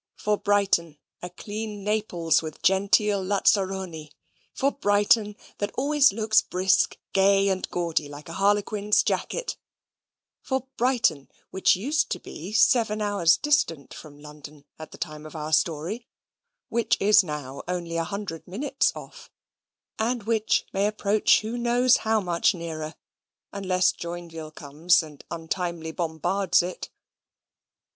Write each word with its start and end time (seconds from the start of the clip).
for 0.15 0.35
Brighton, 0.35 0.97
a 1.21 1.29
clean 1.29 1.83
Naples 1.83 2.41
with 2.41 2.63
genteel 2.63 3.23
lazzaroni 3.23 4.09
for 4.51 4.71
Brighton, 4.71 5.35
that 5.59 5.69
always 5.75 6.11
looks 6.11 6.41
brisk, 6.41 6.97
gay, 7.13 7.47
and 7.49 7.69
gaudy, 7.69 8.09
like 8.09 8.27
a 8.27 8.33
harlequin's 8.33 9.03
jacket 9.03 9.57
for 10.41 10.65
Brighton, 10.75 11.29
which 11.51 11.75
used 11.75 12.09
to 12.09 12.19
be 12.19 12.51
seven 12.51 12.99
hours 12.99 13.37
distant 13.37 13.93
from 13.93 14.17
London 14.19 14.65
at 14.79 14.89
the 14.89 14.97
time 14.97 15.23
of 15.23 15.35
our 15.35 15.53
story; 15.53 16.07
which 16.69 16.97
is 16.99 17.23
now 17.23 17.61
only 17.67 17.95
a 17.97 18.03
hundred 18.03 18.47
minutes 18.47 18.91
off; 18.95 19.29
and 19.99 20.23
which 20.23 20.65
may 20.73 20.87
approach 20.87 21.41
who 21.41 21.59
knows 21.59 21.97
how 21.97 22.19
much 22.19 22.55
nearer, 22.55 22.95
unless 23.53 23.91
Joinville 23.91 24.49
comes 24.55 25.03
and 25.03 25.23
untimely 25.29 25.91
bombards 25.91 26.63
it? 26.63 26.89